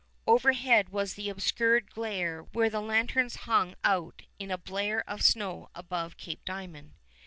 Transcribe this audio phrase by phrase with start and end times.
[0.25, 5.69] Overhead was the obscured glare where the lanterns hung out in a blare of snow
[5.75, 6.93] above Cape Diamond.